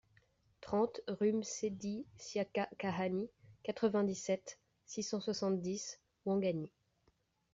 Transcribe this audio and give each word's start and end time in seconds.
trente 0.61 0.99
rUE 1.07 1.31
MSAIDIE 1.31 2.07
SIAKA 2.17 2.69
KAHANI, 2.79 3.29
quatre-vingt-dix-sept, 3.61 4.57
six 4.87 5.03
cent 5.03 5.19
soixante-dix, 5.19 5.99
Ouangani 6.25 6.71